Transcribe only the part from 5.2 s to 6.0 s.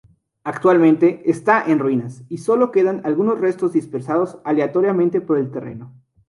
por el terreno.